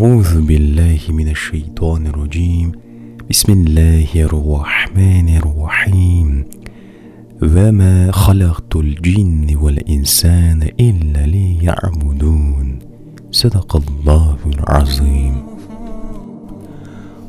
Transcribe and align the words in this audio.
أعوذ 0.00 0.40
بالله 0.40 1.00
من 1.08 1.28
الشيطان 1.28 2.06
الرجيم 2.06 2.72
بسم 3.30 3.52
الله 3.52 4.08
الرحمن 4.14 5.28
الرحيم 5.36 6.44
وما 7.42 8.12
خلقت 8.12 8.76
الجن 8.76 9.56
والإنسان 9.56 10.70
إلا 10.80 11.26
ليعبدون 11.26 12.78
صدق 13.30 13.76
الله 13.76 14.38
العظيم 14.46 15.34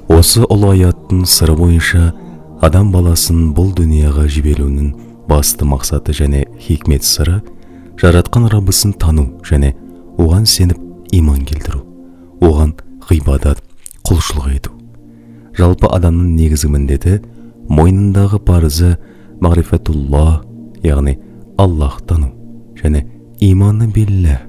осы 0.08 0.46
ұлы 0.48 0.72
аяттың 0.72 1.26
сыры 1.28 1.58
бойынша 1.60 2.14
адам 2.64 2.94
баласын 2.96 3.52
бұл 3.58 3.74
дүнияға 3.76 4.24
жіберуінің 4.32 4.94
басты 5.28 5.68
мақсаты 5.68 6.16
және 6.16 6.46
хикмет 6.64 7.04
сыры 7.04 7.42
жаратқан 8.00 8.48
раббысын 8.56 8.96
тану 8.96 9.28
және 9.44 9.76
оған 10.16 10.48
сеніп 10.48 10.80
иман 11.12 11.44
келтіру 11.44 11.81
оған 11.81 11.81
ғибадат 13.13 13.61
құлшылық 14.09 14.49
ету. 14.57 14.73
Жалпы 15.57 15.91
адамның 15.93 16.33
негізгі 16.39 16.71
міндеті 16.73 17.19
мойнындағы 17.69 18.41
парызы 18.47 18.97
мағрифатулла 19.45 20.43
яғни 20.85 21.19
аллах 21.61 22.01
тану 22.09 22.33
және 22.81 23.05
иманы 23.41 23.89
билля 23.93 24.41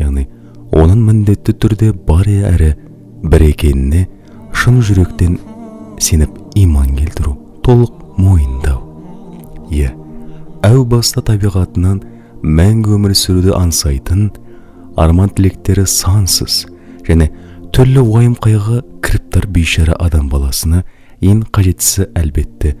яғни 0.00 0.26
оның 0.74 1.04
міндетті 1.08 1.54
түрде 1.62 1.92
бар 1.92 2.28
әрі 2.28 2.74
бір 3.22 3.46
екеніне 3.48 4.06
шын 4.52 4.82
жүректен 4.84 5.38
сеніп 6.02 6.34
иман 6.58 6.90
келтіру 6.96 7.36
толық 7.64 8.18
мойындау. 8.18 8.82
Иә 9.70 9.94
әу 10.66 10.84
баста 10.88 11.22
табиғатынан 11.22 12.00
мәңгі 12.42 12.96
өмір 12.96 13.14
сүруді 13.18 13.54
аңсайтын 13.58 14.28
арман 14.98 15.30
тілектері 15.34 15.86
сансыз 15.86 16.64
және 17.06 17.30
түрлі 17.78 18.02
уайым 18.02 18.32
қайғы 18.34 18.80
кіріптар 19.06 19.44
бейшара 19.54 19.94
адам 20.02 20.24
баласына 20.32 20.80
ең 21.22 21.44
қажеттісі 21.54 22.08
әлбетте 22.18 22.72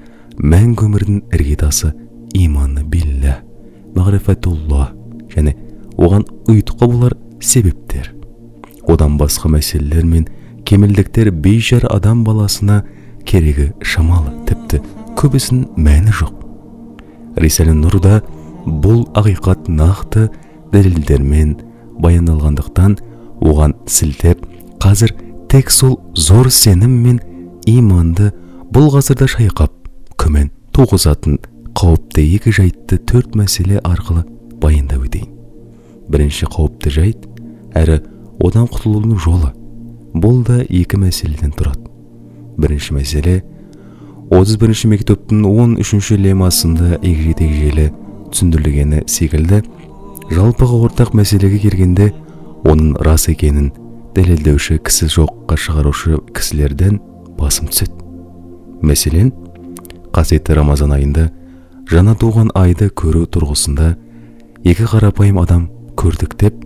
мәңгі 0.42 0.88
өмірдің 0.88 1.20
іргетасы 1.36 1.92
иманы 2.34 2.82
билля 2.82 3.36
мағрифатулла 3.94 4.88
және 5.36 5.54
оған 5.94 6.26
ұйытқы 6.50 6.90
болар 6.90 7.14
себептер. 7.38 8.10
Одан 8.90 9.14
басқа 9.22 9.52
мәселелер 9.54 10.02
мен 10.02 10.26
кемелдіктер 10.66 11.30
бейшар 11.30 11.86
адам 11.94 12.26
баласына 12.26 12.82
керегі 13.22 13.70
шамалы 13.86 14.34
тіпті 14.50 14.82
көбісінің 15.14 15.78
мәні 15.78 16.18
жоқ. 16.24 16.34
Рисале 17.38 17.78
нұрда 17.78 18.24
бұл 18.66 19.04
ақиқат 19.14 19.70
нақты 19.70 20.26
дәлелдермен 20.74 21.60
баяндалғандықтан 22.02 22.98
оған 23.46 23.78
сілтеп 23.86 24.42
қазір 24.82 25.14
тек 25.50 25.70
сол 25.70 25.98
зор 26.14 26.50
сенім 26.50 26.92
мен 27.02 27.20
иманды 27.66 28.30
бұл 28.72 28.90
ғасырда 28.94 29.28
шайқап 29.30 29.72
күмән 30.20 30.50
туғызатын 30.76 31.38
қауіпті 31.78 32.24
екі 32.36 32.52
жайтты 32.54 32.98
төрт 32.98 33.36
мәселе 33.38 33.80
арқылы 33.86 34.24
баяндап 34.62 35.04
өтейін. 35.06 35.30
Бірінші 36.08 36.48
қауіпті 36.52 36.92
жайт 36.94 37.26
әрі 37.76 38.00
одан 38.42 38.68
құтылудың 38.70 39.18
жолы. 39.22 39.52
Бұл 40.14 40.42
да 40.46 40.60
екі 40.64 40.98
мәселеден 41.00 41.52
тұрады. 41.54 41.86
Бірінші 42.58 42.96
мәселе 42.98 43.42
31 44.30 44.88
мектептің 44.92 45.44
13 45.48 46.18
лемасында 46.20 46.98
егжей 47.00 47.34
тегжейлі 47.38 47.90
түсіндірілгені 48.32 49.04
секілді 49.08 49.62
жалпыға 50.28 50.82
ортақ 50.88 51.14
мәселеге 51.16 51.62
келгенде 51.62 52.10
оның 52.68 52.98
рас 53.06 53.28
екенін 53.32 53.70
дәлелдеуші 54.18 54.80
кісі 54.82 55.06
жоққа 55.14 55.54
шығарушы 55.62 56.18
кісілерден 56.34 56.98
басым 57.38 57.68
түседі. 57.70 57.94
Мәселен 58.82 59.30
қасиетті 60.14 60.56
рамазан 60.58 60.94
айында 60.96 61.28
жаңа 61.90 62.16
туған 62.18 62.50
айды 62.58 62.88
көру 62.90 63.28
тұрғысында 63.30 63.92
екі 64.66 64.88
қарапайым 64.90 65.38
адам 65.42 65.68
көрдік 66.00 66.34
деп 66.40 66.58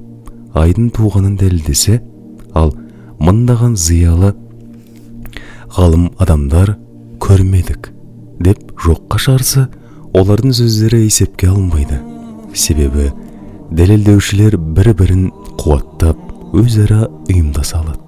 айдың 0.57 0.89
туғанын 0.97 1.37
дәлелдесе 1.41 2.01
ал 2.57 2.73
мыңдаған 3.21 3.77
зиялы 3.77 4.33
ғалым 5.77 6.09
адамдар 6.25 6.77
көрмедік 7.21 7.93
деп 8.41 8.65
жоққа 8.81 9.21
шығарса 9.27 9.69
олардың 10.17 10.57
сөздері 10.57 11.05
есепке 11.05 11.53
алынбайды. 11.53 12.01
Себебі 12.55 13.13
дәлелдеушілер 13.71 14.57
бір 14.57 14.95
бірін 14.97 15.31
қуаттап 15.61 16.32
өзара 16.53 17.07
ұйымдаса 17.31 17.81
алады. 17.81 18.01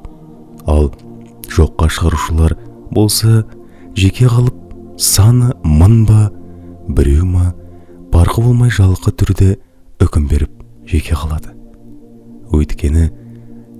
Ал 0.66 0.90
жоққа 1.52 1.88
шығарушылар 1.92 2.56
болса 2.94 3.44
жеке 3.96 4.28
қалып 4.28 4.56
саны 5.00 5.52
мың 5.64 6.04
ба 6.08 6.30
біреу 6.88 7.26
ма 7.26 7.52
парқы 8.12 8.44
болмай 8.44 8.70
жалқы 8.70 9.12
түрде 9.12 9.50
үкім 10.02 10.28
беріп 10.30 10.64
жеке 10.88 11.16
қалады. 11.18 11.54
Өйткені 12.54 13.10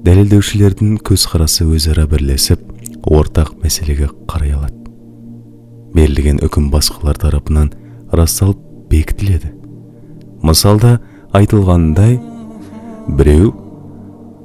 дәлелдеушілердің 0.04 0.98
көзқарасы 1.06 1.66
өзара 1.68 2.06
бірлесіп 2.10 2.62
ортақ 3.06 3.54
мәселеге 3.62 4.10
қарай 4.28 4.56
алады. 4.56 4.76
Берілген 5.94 6.40
үкім 6.44 6.70
басқалар 6.72 7.18
тарапынан 7.20 7.72
расталып 8.12 8.58
бекітіледі. 8.90 9.52
Мысалда 10.42 10.98
айтылғандай 11.32 12.18
біреу 13.08 13.52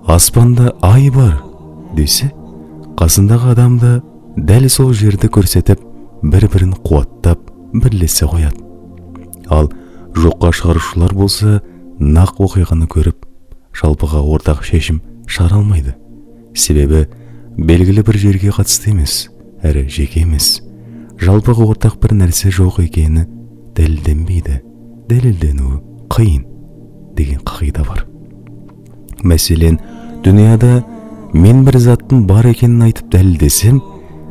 аспанда 0.07 0.73
ай 0.81 1.09
бар 1.09 1.37
десе 1.95 2.31
қасындағы 2.99 3.53
адам 3.53 3.77
да 3.79 3.91
дәл 4.35 4.67
сол 4.69 4.93
жерді 4.93 5.29
көрсетіп 5.31 5.81
бір 6.23 6.47
бірін 6.51 6.73
қуаттап 6.83 7.39
бірлесе 7.73 8.27
қояды. 8.27 8.59
Ал 9.47 9.69
жоққа 10.15 10.51
шығарушылар 10.55 11.13
болса 11.15 11.59
нақ 11.99 12.41
оқиғаны 12.43 12.89
көріп 12.91 13.25
жалпыға 13.75 14.21
ортақ 14.23 14.63
шешім 14.67 15.01
шығара 15.27 15.61
алмайды. 15.61 15.95
Себебі 16.55 17.05
белгілі 17.57 18.03
бір 18.03 18.19
жерге 18.19 18.53
қатысты 18.55 18.91
емес 18.93 19.29
әрі 19.63 19.87
жеке 19.89 20.25
емес. 20.25 20.59
Жалпыға 21.19 21.71
ортақ 21.71 21.99
бір 22.03 22.17
нәрсе 22.19 22.51
жоқ 22.51 22.81
екені 22.83 23.25
дәлелденбейді 23.79 24.61
дәлелденуі 25.09 25.81
қиын 26.11 26.45
деген 27.15 27.43
қағида 27.47 27.87
бар. 27.87 28.05
Мәселен 29.23 29.79
дүнияда 30.23 30.83
мен 31.33 31.63
бір 31.65 31.79
заттың 31.83 32.25
бар 32.29 32.49
екенін 32.51 32.87
айтып 32.89 33.11
дәлелдесем 33.13 33.81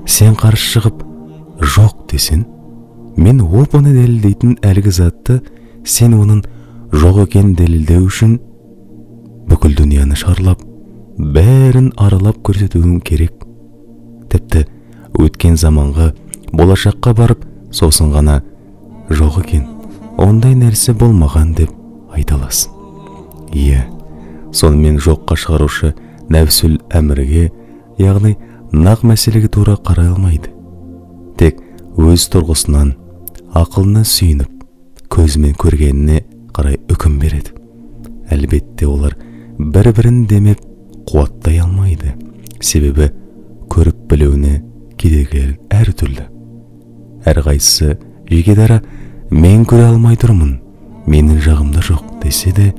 сен 0.07 0.37
қарсы 0.39 0.73
шығып 0.75 1.03
жоқ 1.77 2.07
десең 2.13 2.45
мен 3.17 3.41
оп 3.43 3.75
оңай 3.79 3.97
дәлелдейтін 3.97 4.59
әлгі 4.67 4.95
затты 5.01 5.41
сен 5.85 6.15
оның 6.19 6.43
жоқ 6.93 7.23
екенін 7.27 7.55
дәлелдеу 7.59 8.07
үшін 8.09 8.39
бүкіл 9.51 9.77
дүнияны 9.81 10.19
шарлап 10.19 10.63
бәрін 11.19 11.93
аралап 11.97 12.41
көрсетуің 12.47 13.01
керек 13.05 13.45
тіпті 14.33 14.67
өткен 15.19 15.57
заманға 15.59 16.13
болашаққа 16.53 17.15
барып 17.19 17.45
сосын 17.75 18.13
ғана 18.15 18.41
жоқ 19.11 19.43
екен 19.45 19.67
ондай 20.19 20.55
нәрсе 20.59 20.95
болмаған 20.99 21.55
деп 21.59 21.71
айта 22.15 22.37
аласың. 22.39 22.73
Иә. 23.55 23.98
Сонымен 24.53 24.99
жоққа 25.03 25.37
шығарушы 25.39 25.93
нәпсіл 26.33 26.79
әмірге 26.95 27.49
яғни 28.01 28.37
нақ 28.73 29.05
мәселеге 29.09 29.49
тура 29.53 29.77
қарай 29.85 30.11
алмайды. 30.13 30.53
Тек 31.39 31.61
өз 31.99 32.29
тұрғысынан 32.33 32.95
ақылына 33.57 34.05
сүйініп 34.07 34.65
көзімен 35.13 35.55
көргеніне 35.59 36.23
қарай 36.57 36.79
үкім 36.93 37.19
береді. 37.23 37.55
Әлбетте 38.31 38.87
олар 38.89 39.17
бір 39.59 39.93
бірін 39.97 40.25
демеп 40.29 40.61
қуаттай 41.09 41.61
алмайды. 41.63 42.15
Себебі 42.61 43.11
көріп 43.73 44.05
білуіне 44.11 44.59
кедергілер 44.99 45.57
әртүрлі. 45.71 46.27
Әрқайсысы 47.29 47.97
жеке 48.29 48.55
дара 48.59 48.83
мен 49.31 49.65
көре 49.69 49.89
алмай 49.89 50.19
тұрмын 50.21 50.59
менің 51.09 51.41
жағымда 51.45 51.83
жоқ 51.85 52.05
десе 52.23 52.53
де 52.53 52.73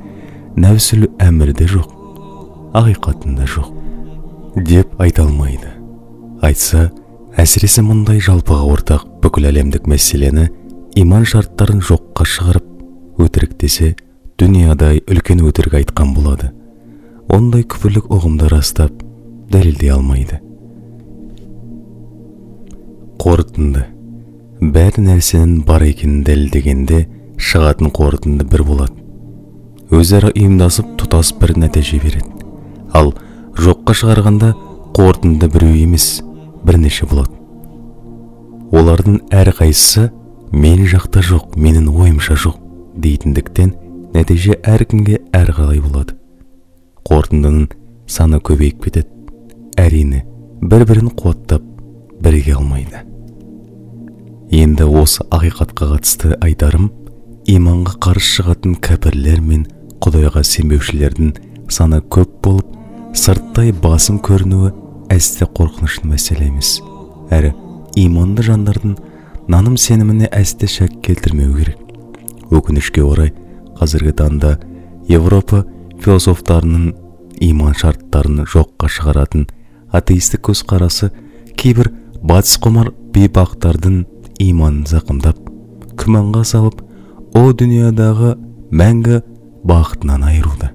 нәпсіл 0.58 1.06
әмірде 1.22 1.66
жоқ 1.70 1.92
ақиқатында 2.80 3.46
жоқ 3.50 3.70
деп 4.66 4.96
айта 5.02 5.22
алмайды 5.26 5.70
айтса 6.42 6.88
әсіресе 7.38 7.84
мұндай 7.86 8.18
жалпыға 8.24 8.66
ортақ 8.74 9.06
бүкіл 9.22 9.46
әлемдік 9.52 9.86
мәселені 9.90 10.48
иман 10.98 11.26
шарттарын 11.28 11.82
жоққа 11.86 12.26
шығарып 12.26 13.22
өтірік 13.22 13.54
десе 13.62 13.94
дүниядай 14.40 15.02
үлкен 15.06 15.44
өтірік 15.46 15.78
айтқан 15.80 16.14
болады 16.16 16.50
ондай 17.30 17.62
күпірлік 17.62 18.10
ұғымды 18.10 18.50
растап 18.50 19.04
дәлелдей 19.54 19.94
алмайды 19.94 20.40
қорытынды 23.22 23.86
бәр 24.74 24.98
нәрсенің 24.98 25.60
бар 25.68 25.86
екенін 25.86 26.24
дәлелдегенде 26.26 27.04
шығатын 27.40 27.92
қорытынды 27.96 28.48
бір 28.50 28.64
болады 28.66 28.99
өзара 29.90 30.30
ұйымдасып 30.34 30.94
тұтас 31.00 31.34
бір 31.40 31.56
нәтиже 31.64 32.00
береді. 32.02 32.46
Ал 32.94 33.12
жоққа 33.58 33.96
шығарғанда 34.02 34.54
қорытынды 34.96 35.50
біреу 35.50 35.76
емес 35.84 36.22
бірнеше 36.64 37.06
болады 37.10 37.40
олардың 38.70 39.18
әрқайсысы 39.34 40.10
мен 40.54 40.84
жақта 40.88 41.22
жоқ 41.26 41.56
менің 41.58 41.88
ойымша 41.90 42.36
жоқ 42.38 42.58
дейтіндіктен 43.02 43.72
нәтиже 44.14 44.56
әркімге 44.66 45.18
әрқалай 45.34 45.80
болады. 45.82 46.14
Қорытындының 47.06 47.66
саны 48.10 48.38
көбейіп 48.46 48.84
кетеді. 48.84 49.08
Әрине 49.78 50.22
бір 50.62 50.84
бірін 50.86 51.10
қуаттап 51.18 51.64
бірге 52.22 52.54
алмайды. 52.58 53.02
Енді 54.54 54.86
осы 54.86 55.26
ақиқатқа 55.34 55.90
қатысты 55.94 56.36
айтарым 56.38 56.90
иманға 57.50 57.96
қарсы 58.06 58.36
шығатын 58.38 58.78
кәпірлер 58.82 59.42
мен 59.42 59.66
құдайға 60.00 60.42
сенбеушілердің 60.46 61.32
саны 61.70 62.00
көп 62.12 62.32
болып 62.44 63.16
сырттай 63.16 63.72
басым 63.72 64.20
көрінуі 64.24 64.72
әсте 65.12 65.46
қорқынышты 65.46 66.08
мәселе 66.08 66.48
емес 66.48 66.78
әрі 67.34 67.52
иманды 68.00 68.44
жандардың 68.46 68.96
наным 69.50 69.76
сеніміне 69.80 70.28
әсте 70.32 70.68
шәк 70.70 71.00
келтірмеу 71.04 71.54
керек. 71.56 71.78
Өкінішке 72.50 73.02
орай 73.02 73.32
қазіргі 73.78 74.12
таңда 74.18 74.56
европа 75.10 75.64
философтарының 76.02 76.92
иман 77.44 77.74
шарттарын 77.78 78.44
жоққа 78.50 78.90
шығаратын 78.90 79.46
атеистік 79.96 80.44
көзқарасы 80.50 81.10
кейбір 81.60 81.90
батыс 82.22 82.58
құмар 82.62 82.92
бейбақтардың 83.14 84.04
иманын 84.44 84.86
зақымдап 84.90 85.38
күмәнға 86.00 86.44
салып 86.46 86.82
о 87.36 87.50
дүниядағы 87.52 88.34
мәңгі 88.70 89.20
бақытынан 89.66 90.24
айыруда 90.30 90.70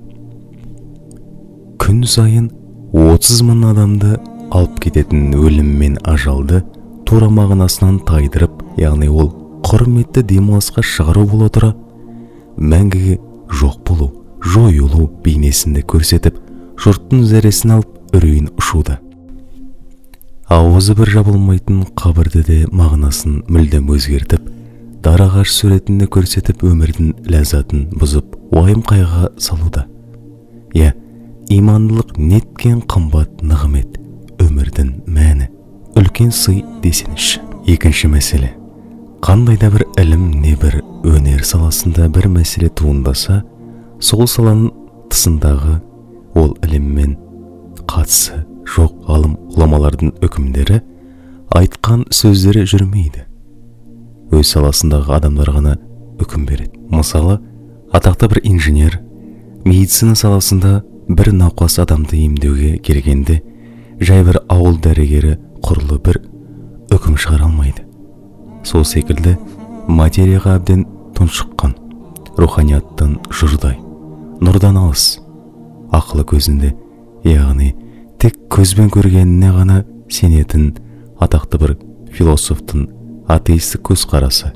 күн 1.81 2.03
сайын 2.09 2.49
30 2.93 3.41
мың 3.47 3.63
адамды 3.71 4.17
алып 4.51 4.79
кететін 4.85 5.33
өлім 5.37 5.71
мен 5.79 5.97
ажалды 6.03 6.61
тура 7.05 7.29
мағынасынан 7.29 7.99
тайдырып 8.07 8.61
яғни 8.81 9.09
ол 9.09 9.31
құрметті 9.65 10.23
демалысқа 10.29 10.83
шығару 10.85 11.25
бола 11.31 11.49
тұра 11.53 11.73
мәңгіге 12.57 13.17
жоқ 13.61 13.81
болу 13.89 14.11
жойылу 14.45 15.09
бейнесінде 15.25 15.83
көрсетіп 15.89 16.37
жұрттың 16.81 17.23
зәресін 17.25 17.77
алып 17.77 18.15
үрейін 18.15 18.49
ұшуда. 18.59 18.99
Ауызы 20.51 20.93
бір 20.95 21.09
жабылмайтын 21.15 21.81
қабірді 21.97 22.43
де 22.45 22.57
мағынасын 22.69 23.41
мүлдем 23.49 23.89
өзгертіп 23.95 24.45
дарағаш 25.05 25.51
суретінде 25.53 26.07
көрсетіп 26.09 26.63
өмірдің 26.65 27.11
ләззатын 27.29 27.89
бұзып 27.99 28.31
уайым 28.55 28.79
қайғыға 28.89 29.27
салуда. 29.37 29.83
Иә 30.73 30.95
имандылық 31.53 32.15
неткен 32.17 32.79
қымбат 32.89 33.43
нығмет 33.45 33.99
өмірдің 34.41 34.89
мәні 35.05 35.51
үлкен 35.99 36.31
сый 36.33 36.63
десеңізші. 36.81 37.43
Екінші 37.69 38.09
мәселе. 38.15 38.49
Қандай 39.21 39.59
да 39.61 39.69
бір 39.73 39.85
ілім 40.01 40.25
не 40.41 40.55
бір 40.57 40.79
өнер 41.05 41.45
саласында 41.45 42.09
бір 42.13 42.27
мәселе 42.39 42.71
туындаса 42.73 43.43
сол 44.01 44.25
саланың 44.25 44.71
тысындағы 45.13 45.79
ол 46.37 46.53
іліммен 46.65 47.13
қатысы 47.85 48.41
жоқ 48.73 48.97
ғалым 49.05 49.37
ғұламалардың 49.53 50.17
үкімдері 50.25 50.81
айтқан 51.57 52.05
сөздері 52.09 52.65
жүрмейді. 52.69 53.24
Өз 54.33 54.53
саласындағы 54.55 55.15
адамдар 55.17 55.51
ғана 55.53 55.75
үкім 56.21 56.45
береді. 56.45 56.79
Мысалы 56.89 57.39
атақты 57.93 58.29
бір 58.31 58.41
инженер 58.43 58.99
медицина 59.65 60.15
саласында 60.15 60.81
бір 61.07 61.31
науқас 61.35 61.79
адамды 61.83 62.17
емдеуге 62.25 62.77
келгенде 62.77 63.41
жай 63.99 64.23
бір 64.25 64.41
ауыл 64.49 64.79
дәрігері 64.81 65.37
құрлы 65.65 65.99
бір 66.01 66.21
үкім 66.95 67.17
шығара 67.17 67.49
алмайды. 67.49 67.85
Сол 68.65 68.85
секілді 68.85 69.37
материяға 69.87 70.57
әбден 70.59 70.85
тұншыққан 71.17 71.75
руханияттан 72.37 73.19
жұрдай 73.29 73.77
нұрдан 74.43 74.79
алыс 74.79 75.19
ақылы 75.95 76.25
көзінде 76.27 76.73
яғни 77.27 77.71
тек 78.19 78.37
көзбен 78.51 78.89
көргеніне 78.93 79.51
ғана 79.55 79.83
сенетін 80.11 80.73
атақты 81.21 81.61
бір 81.61 81.75
философтың 82.17 82.87
атеистік 83.31 83.81
көзқарасы 83.89 84.51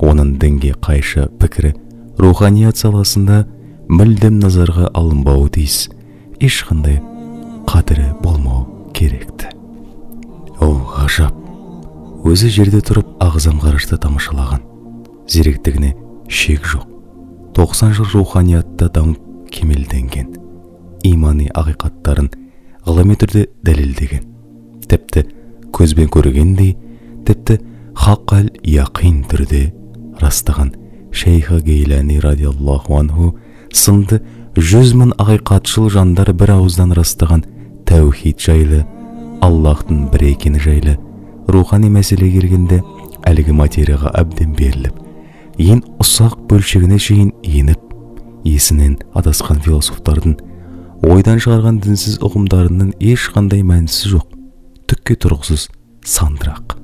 оның 0.00 0.36
дінге 0.40 0.74
қайшы 0.80 1.26
пікірі 1.40 1.72
руханият 2.20 2.80
саласында 2.80 3.44
мүлдем 3.90 4.38
назарға 4.40 4.90
алынбауы 4.94 5.48
тиіс. 5.56 5.88
Ешқандай 6.40 7.00
қадірі 7.68 8.12
болмау 8.22 8.90
керекті. 8.96 9.50
О 10.60 10.70
ғажап! 10.94 11.34
Өзі 12.24 12.50
жерде 12.52 12.80
тұрып 12.84 13.08
ағзам 13.24 13.60
ғарышты 13.62 13.98
тамашалаған. 14.00 14.62
Зеректігіне 15.28 15.94
шек 16.28 16.68
жоқ. 16.68 16.86
90 17.56 17.96
жыл 17.96 18.10
руханиятта 18.14 18.88
дамып 18.92 19.50
кемелденген. 19.50 20.28
Имани 21.02 21.48
ақиқаттарын 21.56 22.30
ғылыми 22.86 23.16
түрде 23.20 23.48
дәлелдеген. 23.64 24.24
Тіпті 24.88 25.26
көзбен 25.72 26.12
көргендей 26.12 26.76
тіпті 27.26 27.58
хақ 28.00 28.34
әл 28.36 28.48
яқин 28.64 29.24
түрде 29.28 29.66
растаған. 30.22 30.74
Шейхі 31.12 31.58
гейләни 31.66 32.20
радиаллаху 32.22 32.96
анху 33.00 33.32
сынды 33.74 34.20
жүз 34.56 34.94
мың 34.98 35.12
ақиқатшыл 35.20 35.90
жандар 35.92 36.32
бір 36.32 36.54
ауыздан 36.56 36.94
растаған 36.96 37.44
тәухид 37.90 38.40
жайлы 38.40 38.84
аллахтың 39.44 40.08
бір 40.12 40.26
екені 40.30 40.62
жайлы 40.62 40.96
рухани 41.50 41.90
мәселе 41.90 42.30
келгенде 42.32 42.80
әлгі 43.26 43.54
материяға 43.58 44.14
әбден 44.22 44.54
беріліп 44.58 45.00
ең 45.60 45.82
ұсақ 46.02 46.38
бөлшегіне 46.50 46.98
шейін 47.02 47.32
еніп 47.42 47.82
есінен 48.48 48.98
адасқан 49.18 49.60
философтардың 49.66 50.38
ойдан 51.10 51.40
шығарған 51.42 51.80
дінсіз 51.84 52.18
ұғымдарының 52.24 52.94
ешқандай 53.12 53.64
мәнісі 53.66 54.14
жоқ. 54.16 54.26
Түкке 54.90 55.16
тұрғысыз 55.20 55.68
сандырақ. 56.04 56.79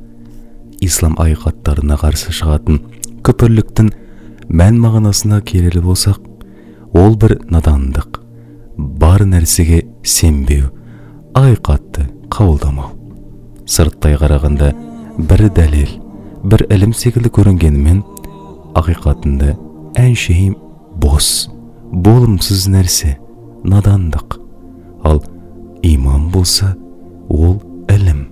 Ислам 0.87 1.17
ақиқаттарына 1.23 1.99
қарсы 2.01 2.33
шығатын 2.37 2.81
күпірліктің 3.27 3.91
мән 4.49 4.79
мағынасына 4.83 5.43
келелі 5.47 5.83
болсақ 5.85 6.23
ол 6.97 7.17
бір 7.21 7.39
надандық 7.51 8.21
бар 8.77 9.25
нәрсеге 9.27 9.83
сенбеу 10.05 10.71
айқатты 11.37 12.07
қабылдамау. 12.33 12.93
Сырттай 13.67 14.17
қарағанда 14.21 14.73
бір 15.19 15.49
дәлел 15.57 15.91
бір 16.47 16.67
ілім 16.71 16.93
секілді 16.97 17.33
көрінгенімен 17.35 18.03
ақиқатында 18.79 19.57
әншейін 19.99 20.55
бос 21.03 21.49
болымсыз 21.93 22.69
нәрсе 22.71 23.17
надандық. 23.65 24.39
Ал 25.05 25.23
иман 25.83 26.29
болса 26.31 26.75
ол 27.29 27.59
ілім 27.91 28.27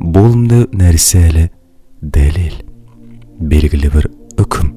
болымды 0.00 0.64
нәрсе 0.72 1.26
әлі 1.28 1.48
дәлел. 2.04 2.56
Белгілі 3.40 3.88
бір 3.92 4.08
үкім 4.40 4.72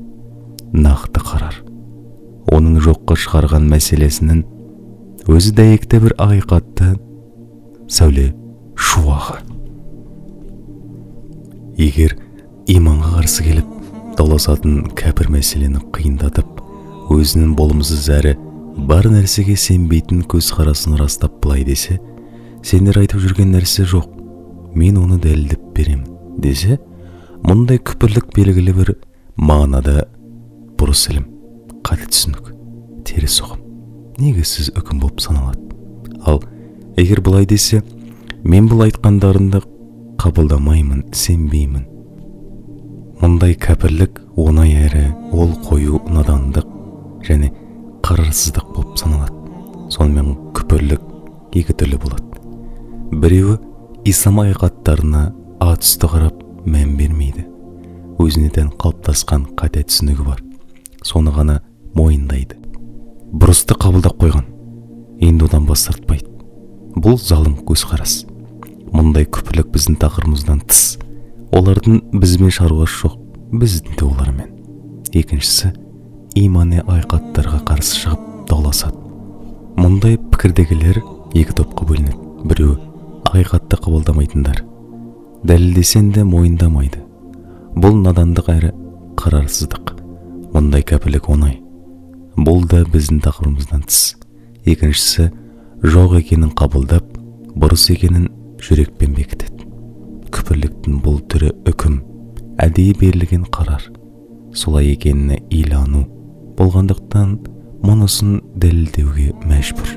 нақты 0.77 1.22
қарар. 1.27 1.57
Оның 2.55 2.79
жоққа 2.86 3.17
шығарған 3.19 3.67
мәселесінің 3.72 4.43
өзі 5.27 5.51
дәйекті 5.57 6.00
бір 6.05 6.15
ақиқатты 6.24 6.93
сәуле 7.91 8.29
шуағы. 8.79 9.41
Егер 11.77 12.15
иманға 12.72 13.17
қарсы 13.19 13.46
келіп 13.46 13.75
дауласатын 14.17 14.88
кәпір 14.98 15.31
мәселені 15.36 15.84
қиындатып 15.93 16.63
өзінің 17.13 17.53
болымсыз 17.60 18.07
әрі 18.17 18.36
бар 18.88 19.12
нәрсеге 19.12 19.57
сенбейтін 19.60 20.24
көзқарасын 20.31 20.96
растап 20.98 21.41
былай 21.43 21.67
десе 21.67 22.00
сендер 22.63 23.03
айтып 23.03 23.22
жүрген 23.22 23.51
нәрсе 23.53 23.84
жоқ. 23.84 24.13
Мен 24.77 24.98
оны 25.01 25.19
дәлелдеп 25.22 25.74
беремін 25.75 26.39
десе 26.41 26.79
мұндай 27.46 27.79
күпірлік 27.84 28.32
белгілі 28.36 28.74
бір 28.77 28.94
мағынада 29.38 30.08
бұрыс 30.79 31.08
ілім 31.12 31.27
қате 31.86 32.08
түсінік 32.10 32.51
теріс 33.08 33.39
ұғым. 33.44 33.60
Негізсіз 34.17 34.72
үкім 34.77 35.01
болып 35.03 35.22
саналады? 35.22 35.62
Ал 36.25 36.41
егер 36.98 37.22
бұлай 37.25 37.46
десе 37.50 37.84
мен 38.44 38.70
бұл 38.72 38.88
айтқандарыңды 38.88 39.62
қабылдамаймын 40.22 41.06
сенбеймін. 41.13 41.86
Мұндай 43.22 43.56
кәпірлік 43.62 44.20
оңай 44.38 44.74
әрі 44.88 45.06
ол 45.34 45.53
қою 45.67 46.01
надандық 46.10 46.67
және 47.27 47.51
қарарсыздық 48.06 48.74
болып 48.74 48.98
саналады. 49.00 49.38
Сонымен 49.94 50.34
күпірлік 50.58 51.06
екі 51.58 51.77
түрлі 51.77 52.01
болады. 52.01 52.25
Біреуі 53.13 53.58
ислам 54.10 54.41
ақиқаттарына 54.44 55.29
атүсті 55.63 56.12
қарап 56.12 56.46
мән 56.67 56.95
бермейді. 57.00 57.45
Өзіне 58.19 58.50
тән 58.53 58.71
қалыптасқан 58.81 59.45
қате 59.59 59.83
түсінігі 59.88 60.25
бар. 60.27 60.41
Соны 61.05 61.31
ғана 61.31 61.62
мойындайды. 61.95 62.57
Бұрысты 63.31 63.77
қабылдап 63.79 64.17
қойған. 64.19 64.45
Енді 65.24 65.47
одан 65.47 65.67
бас 65.69 65.86
тартпайды. 65.88 66.27
Бұл 66.97 67.17
залым 67.21 67.57
көзқарас. 67.67 68.25
Мұндай 68.91 69.27
күпірлік 69.29 69.71
біздің 69.74 70.00
тақырыбымыздан 70.01 70.63
тыс. 70.67 70.97
Олардың 71.55 72.01
бізбен 72.19 72.51
шаруасы 72.51 73.03
жоқ 73.03 73.17
біздің 73.53 73.97
де 74.00 74.05
олармен. 74.07 74.53
Екіншісі 75.15 75.74
имани 76.36 76.83
айқаттарға 76.83 77.63
қарсы 77.67 78.01
шығып 78.03 78.47
дауласады. 78.50 79.00
Мұндай 79.77 80.17
пікірдегілер 80.17 81.03
екі 81.33 81.59
топқа 81.62 81.88
бөлінеді. 81.88 82.17
Біреуі 82.47 82.79
ақиқатты 83.27 83.79
қабылдамайтындар 83.83 84.66
дәлелдесең 85.46 86.12
де 86.15 86.24
мойындамайды. 86.25 87.03
Бұл 87.77 88.00
надандық 88.01 88.50
әрі 88.50 88.72
қарарсыздық. 89.20 89.94
Мұндай 90.53 90.86
кәпірлік 90.88 91.29
оңай. 91.29 91.60
Бұл 92.38 92.65
да 92.70 92.82
біздің 92.89 93.22
тақырыбымыздан 93.25 93.84
тыс. 93.86 94.15
Екіншісі 94.65 95.29
жоқ 95.84 96.17
екенін 96.22 96.53
қабылдап 96.58 97.06
бұрыс 97.58 97.88
екенін 97.94 98.32
жүрекпен 98.63 99.13
бекітеді. 99.17 99.67
Күпірліктің 100.34 100.98
бұл 101.06 101.22
түрі 101.29 101.53
үкім 101.70 102.01
әдейі 102.62 102.98
берілген 102.98 103.46
қарар. 103.53 103.86
Солай 104.58 104.94
екеніне 104.96 105.44
илану 105.53 106.08
болғандықтан 106.58 107.38
мұнысын 107.86 108.41
дәлелдеуге 108.58 109.32
мәжбүр. 109.46 109.94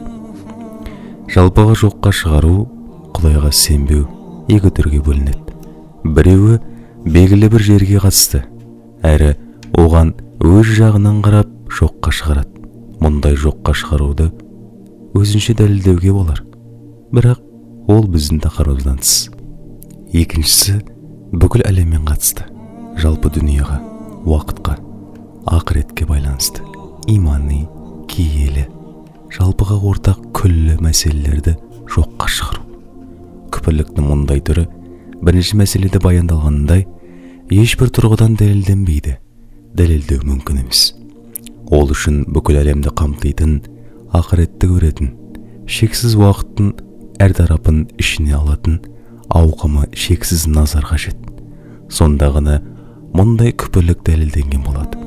Жалпыға 1.33 1.77
жоққа 1.81 2.13
шығару 2.13 2.57
құдайға 3.17 3.53
сенбеу 3.55 4.09
екі 4.51 4.71
түрге 4.75 5.01
бөлінеді. 5.05 5.55
Біреуі 6.05 6.59
белгілі 7.05 7.51
бір 7.53 7.65
жерге 7.65 8.01
қатысты. 8.03 8.43
Әрі 9.07 9.35
оған 9.79 10.15
өз 10.45 10.71
жағынан 10.77 11.21
қарап 11.25 11.51
жоққа 11.71 12.13
шығарады. 12.15 12.65
Мұндай 13.01 13.37
жоққа 13.41 13.75
шығаруды 13.77 14.31
өзінше 15.17 15.55
дәлелдеуге 15.59 16.13
болар. 16.13 16.43
Бірақ 17.15 17.41
ол 17.91 18.07
біздің 18.11 18.43
тақырыбымыздан 18.45 19.01
тыс. 19.01 19.31
Екіншісі 20.13 20.81
бүкіл 21.33 21.65
әлеммен 21.69 22.05
қатысты. 22.09 22.47
Жалпы 23.01 23.31
дүнияға 23.33 23.81
уақытқа 24.27 24.77
ақыретке 25.47 26.07
байланысты. 26.11 26.63
Имани 27.09 27.65
киелі 28.11 28.67
жалпыға 29.33 29.79
ортақ 29.91 30.23
күллі 30.37 30.77
мәселелерді 30.83 31.57
күпірліктің 33.61 34.07
мұндай 34.09 34.41
түрі 34.41 34.65
бірінші 35.21 35.59
мәселеде 35.61 36.01
баяндалғанындай 36.01 36.87
ешбір 37.53 37.91
тұрғыдан 37.93 38.39
дәлелденбейді 38.41 39.19
дәлелдеу 39.77 40.23
мүмкін 40.25 40.63
емес 40.63 40.85
ол 41.69 41.93
үшін 41.93 42.23
бүкіл 42.33 42.61
әлемді 42.63 42.93
қамтитын 42.97 43.59
ақыретті 44.17 44.71
көретін 44.71 45.11
шексіз 45.71 46.17
уақыттың 46.19 46.73
әр 47.21 47.37
тарапын 47.37 47.83
ішіне 48.01 48.33
алатын 48.39 48.81
ауқымы 49.29 49.91
шексіз 49.93 50.47
назар 50.49 50.89
қажет 50.89 51.21
сонда 51.93 52.33
ғана 52.33 52.57
мұндай 53.13 53.53
күпірлік 53.61 54.01
дәлелденген 54.09 54.65
болады 54.65 55.05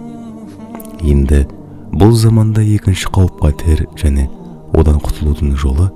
енді 1.01 1.41
бұл 1.89 2.13
заманда 2.13 2.61
екінші 2.61 3.09
қауіп 3.17 3.43
қатер 3.47 3.83
және 3.97 4.29
одан 4.77 5.01
құтылудың 5.01 5.57
жолы 5.57 5.89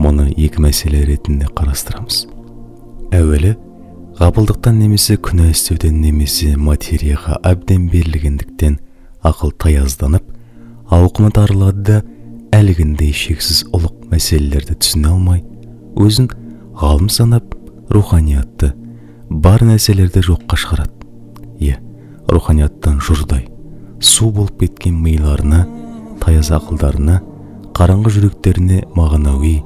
мұны 0.00 0.30
екі 0.36 0.62
мәселе 0.64 1.02
ретінде 1.08 1.48
қарастырамыз. 1.56 2.26
Әуелі 3.12 3.56
ғапылдықтан 4.18 4.78
немесе 4.78 5.16
күнә 5.16 5.50
істеуден 5.52 6.00
немесе 6.00 6.54
материяға 6.56 7.38
әбден 7.48 7.88
берілгендіктен 7.92 8.78
ақыл 9.24 9.52
таязданып 9.62 10.28
ауқымы 10.92 11.32
тарылады 11.34 11.82
да 11.88 12.02
әлгіндей 12.52 13.12
шексіз 13.16 13.64
ұлық 13.72 14.10
мәселелерді 14.12 14.76
түсіне 14.80 15.08
алмай 15.12 15.42
өзін 15.96 16.28
ғалым 16.76 17.08
санап 17.12 17.54
руханиятты 17.92 18.72
бар 19.30 19.64
нәрселерді 19.64 20.24
жоққа 20.28 20.58
шығарады. 20.60 20.92
Иә 21.60 21.78
руханияттан 22.28 23.00
жұрдай 23.00 23.46
су 24.00 24.30
болып 24.30 24.60
кеткен 24.60 24.98
миларына 25.00 25.64
таяз 26.20 26.50
ақылдарына 26.52 27.20
қараңғы 27.76 28.12
жүректеріне 28.18 28.82
мағынауи 28.96 29.60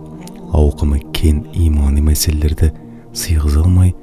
ауқымы 0.53 1.01
кен 1.17 1.45
имани 1.55 2.05
мәселелерді 2.05 2.71
сыйғыза 3.17 3.65
алмай 3.65 3.95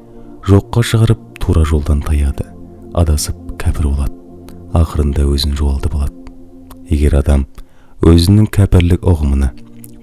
жоққа 0.48 0.84
шығарып 0.90 1.24
тура 1.40 1.64
жолдан 1.68 2.02
таяды. 2.04 2.50
Адасып 2.94 3.40
кәпір 3.62 3.88
болады 3.94 4.24
ақырында 4.78 5.26
өзін 5.30 5.54
жоғалтып 5.58 5.96
алады 5.98 6.24
егер 6.90 7.20
адам 7.20 7.46
өзінің 8.06 8.48
кәпірлік 8.54 9.06
ұғымына 9.06 9.52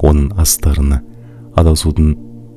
оның 0.07 0.31
астарына 0.41 1.01
адасудың 1.61 2.13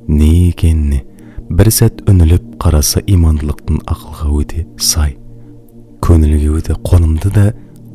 не 0.08 0.30
екеніне 0.48 1.02
бір 1.50 1.70
сәт 1.74 2.04
үніліп 2.10 2.54
қараса 2.62 3.02
имандылықтың 3.10 3.82
ақылға 3.90 4.30
өте 4.38 4.64
сай 4.78 5.16
көңілге 6.06 6.54
өте 6.60 6.78
қонымды 6.86 7.34
да 7.34 7.48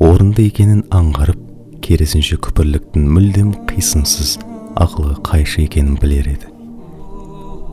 орынды 0.04 0.46
екенін 0.50 0.84
аңғарып 0.94 1.40
керісінше 1.84 2.38
күпірліктің 2.44 3.08
мүлдем 3.16 3.54
қисынсыз 3.70 4.36
ақылға 4.78 5.16
қайшы 5.26 5.64
екенін 5.66 5.96
білер 6.00 6.28
еді. 6.30 6.50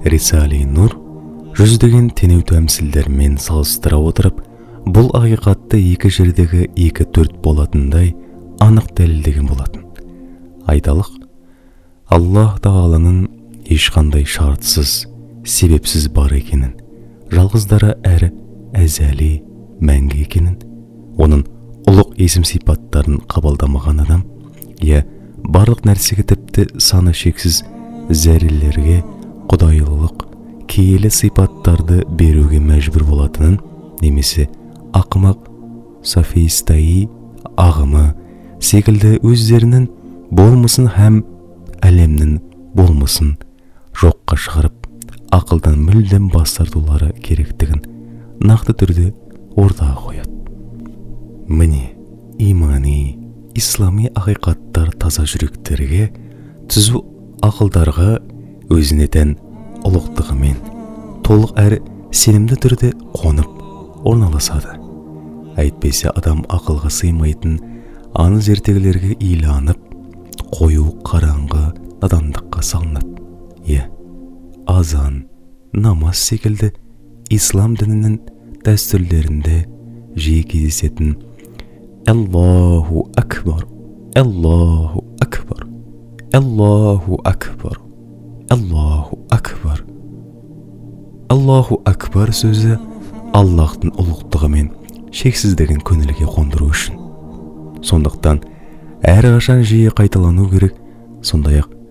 Рисали 0.07 0.63
нұр 0.65 0.95
жүздеген 1.57 2.11
тенеу 2.17 2.43
тәмсілдермен 2.47 3.37
салыстыра 3.41 3.99
отырып 3.99 4.41
бұл 4.87 5.09
ақиқатты 5.17 5.79
екі 5.93 6.11
жердегі 6.13 6.67
екі 6.75 7.07
төрт 7.13 7.37
болатындай 7.43 8.13
анық 8.63 8.93
дәлелдеген 8.97 9.49
болатын. 9.49 9.83
Айталық 10.67 11.11
аллах 12.13 12.57
тағаланың 12.63 13.25
ешқандай 13.67 14.25
шартсыз 14.27 15.03
себепсіз 15.47 16.07
бар 16.15 16.31
екенін 16.37 16.73
жалғыздары 17.33 17.97
әрі 18.07 18.31
әзәли 18.79 19.31
мәңгі 19.83 20.23
екенін 20.23 20.55
оның 21.19 21.43
ұлық 21.87 22.15
есім 22.21 22.45
сипаттарын 22.47 23.21
қабылдамаған 23.31 24.03
адам 24.05 24.23
иә 24.83 25.03
барлық 25.57 25.79
нәрсеге 25.89 26.21
тіпті 26.29 26.67
саны 26.77 27.15
шексіз 27.17 27.63
зәрелерге 28.13 28.99
құдайлылық 29.49 30.27
киелі 30.69 31.09
сипаттарды 31.09 32.03
беруге 32.19 32.59
мәжбүр 32.61 33.07
болатынын 33.07 33.55
немесе 34.03 34.45
ақымақ 34.99 35.47
софистаи 36.05 37.07
ағымы 37.57 38.05
секілді 38.69 39.15
өздерінің 39.25 39.89
болмысын 40.37 40.91
һәм 40.93 41.23
әлемнің 41.89 42.37
болмысын 42.77 43.33
жоққа 43.97 44.37
шығарып 44.45 44.87
ақылдан 45.33 45.81
мүлдем 45.89 46.29
бас 46.33 46.53
тартулары 46.59 47.15
керектігін 47.25 47.81
нақты 48.45 48.77
түрде 48.77 49.07
ортаға 49.57 50.03
қояды. 50.05 50.35
Міне 51.49 51.95
имани 52.37 53.17
ислами 53.57 54.11
ақиқаттар 54.13 54.91
таза 55.01 55.25
жүректерге 55.25 56.11
түзу 56.69 57.01
ақылдарға 57.45 58.17
өзіне 58.73 59.07
тән 59.13 59.33
ұлықтығымен 59.87 60.57
толық 61.25 61.53
әрі 61.63 61.79
сенімді 62.15 62.57
түрде 62.63 62.91
қонып 63.17 64.05
орналасады. 64.07 64.77
Әйтпесе 65.57 66.11
адам 66.13 66.43
ақылға 66.53 66.91
сыймайтын 66.93 67.57
аңыз 68.21 68.51
ертегілерге 68.53 69.15
иланып 69.25 69.81
қою 70.53 70.91
қараңғы 71.07 71.63
надандыққа 72.03 72.63
салынады. 72.63 73.17
Иә 73.65 73.87
азан 74.69 75.23
намаз 75.73 76.21
секілді 76.29 76.71
ислам 77.33 77.73
дінінің 77.79 78.19
дәстүрлерінде 78.67 79.63
жиі 80.15 80.43
кездесетін 80.47 81.15
аллаху 82.06 83.06
акбар 83.16 83.66
аллаху 84.14 85.04
акбар 85.20 85.66
аллаху 86.32 87.20
акбар 87.24 87.80
аллаху 88.50 89.18
акбар 89.30 89.84
аллаху 91.28 91.80
акбар 91.84 92.32
сөзі 92.36 92.78
аллахтың 93.32 93.94
ұлықтығы 93.96 94.50
мен 94.52 94.72
шексіздігін 95.12 95.84
көңілге 95.86 96.26
қондыру 96.28 96.72
үшін 96.72 96.98
сондықтан 97.84 98.42
әрқашан 99.02 99.62
жиі 99.66 99.94
қайталану 99.96 100.50
керек 100.50 100.76
сондай 101.22 101.62
ақ 101.62 101.82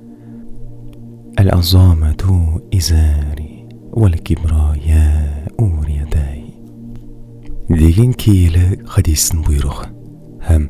العظامة 1.39 2.61
إزاري 2.73 3.67
والكبرياء 3.93 5.47
رداي 5.59 6.41
деген 7.69 8.11
киелі 8.13 8.81
хадистің 8.91 9.39
бұйрығы 9.47 9.85
هم 10.46 10.68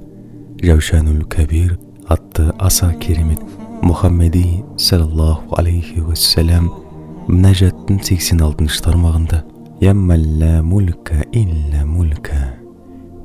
جوشان 0.64 1.08
الكبير 1.08 1.78
حتى 2.10 2.52
عصا 2.60 2.92
كلمة 2.92 3.36
Muhammedi 3.82 4.64
sallallahu 4.76 5.42
aleyhi 5.56 6.08
ve 6.10 6.16
sellem 6.16 6.70
Necat'ın 7.28 7.98
86. 7.98 8.82
tarmağında 8.82 9.44
Yemmel 9.80 10.40
la 10.40 10.62
mulke 10.62 11.24
illa 11.32 11.86
mulke 11.86 12.58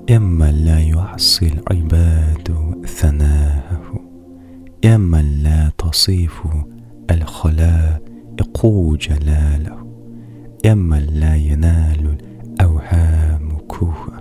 Yemmel 0.10 0.66
la 0.66 0.80
yuhsil 0.80 1.58
ibadu 1.72 2.82
thanâhu 3.00 4.02
Yemmel 4.84 5.44
la 5.44 5.72
tasifu 5.78 6.50
el 7.10 7.24
khala 7.26 8.00
iqu 8.38 8.98
celalahu 9.00 9.88
Yemmel 10.64 11.22
la 11.22 11.36
yenalul 11.36 12.20
evhamu 12.60 13.68
kuha 13.68 14.21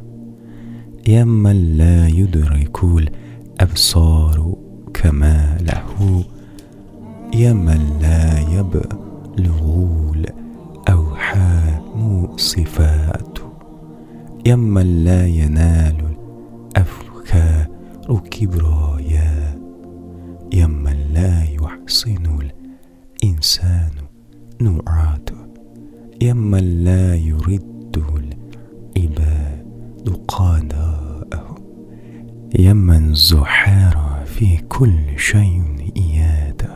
من 1.25 1.76
لا 1.76 2.09
يدرك 2.09 2.85
الأبصار 2.85 4.57
كماله 4.95 6.25
يا 7.35 7.52
من 7.52 7.99
لا 8.02 8.40
يبلغ 8.40 9.62
الأوحام 10.88 12.28
صفاته 12.37 13.52
يا 14.47 14.57
من 14.57 15.04
لا 15.04 15.26
ينال 15.26 15.97
الأفكار 16.76 17.66
كبرايا. 18.30 19.61
يا 20.52 20.66
من 20.66 20.97
لا 21.12 21.45
يحسن 21.45 22.38
الإنسان 23.23 23.90
نعاته. 24.61 25.37
يا 26.23 26.33
من 26.33 26.85
لا 26.85 27.14
يرد 27.14 28.02
العباد 28.97 29.61
قضاءه 30.28 30.89
يا 32.60 32.74
من 32.74 33.13
زحار 33.13 34.24
في 34.25 34.58
كل 34.58 34.98
شيء 35.17 35.63
إياده 35.98 36.75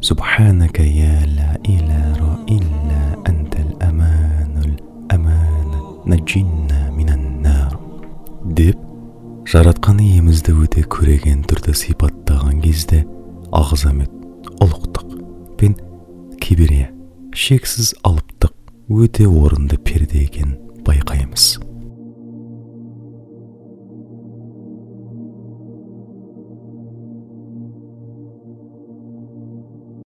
سبحانك 0.00 0.80
يا 0.80 1.26
لا 1.26 1.58
إله 1.68 2.44
إلا 2.48 3.02
أنت 3.28 3.54
الأمان 3.56 4.54
الأمان 4.64 5.70
نجنا 6.06 6.90
من 6.90 7.08
النار 7.08 7.72
деп 8.44 8.76
жаратқан 9.48 9.98
иемізді 10.04 10.52
өте 10.64 10.82
көреген 10.88 11.44
түрде 11.48 11.72
сипаттаған 11.76 12.60
кезде 12.64 13.02
ағзамет 13.56 14.12
ұлықтық 14.64 15.14
пен 15.60 15.76
киберия 16.40 16.90
шексіз 17.32 17.94
алыптық 18.04 18.52
өте 18.92 19.24
орынды 19.28 19.78
перде 19.80 20.24
екенін 20.26 20.58
байқаймыз 20.84 21.54